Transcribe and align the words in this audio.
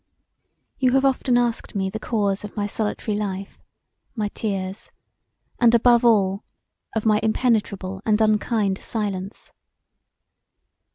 You 0.79 0.93
have 0.93 1.05
often 1.05 1.37
asked 1.37 1.75
me 1.75 1.87
the 1.87 1.99
cause 1.99 2.43
of 2.43 2.57
my 2.57 2.65
solitary 2.65 3.15
life; 3.15 3.59
my 4.15 4.29
tears; 4.29 4.89
and 5.59 5.75
above 5.75 6.03
all 6.03 6.43
of 6.95 7.05
my 7.05 7.19
impenetrable 7.21 8.01
and 8.03 8.19
unkind 8.19 8.79
silence. 8.79 9.51